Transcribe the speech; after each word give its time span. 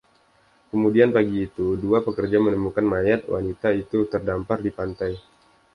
Kemudian 0.73 1.09
pagi 1.17 1.37
itu 1.47 1.65
dua 1.83 1.99
pekerja 2.07 2.37
menemukan 2.45 2.81
mayat 2.93 3.21
wanita 3.33 3.69
itu 3.83 3.99
terdampar 4.13 4.57
di 4.65 4.71
pantai. 4.77 5.11